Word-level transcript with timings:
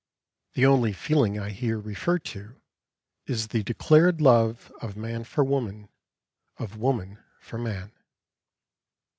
The 0.53 0.65
only 0.65 0.93
feeling 0.93 1.37
I 1.39 1.51
here 1.51 1.77
refer 1.79 2.17
to 2.17 2.55
is 3.27 3.49
the 3.49 3.61
declared 3.61 4.19
love 4.19 4.71
of 4.81 4.97
man 4.97 5.23
for 5.25 5.43
woman, 5.43 5.89
of 6.57 6.75
woman 6.75 7.19
for 7.39 7.59
man. 7.59 7.91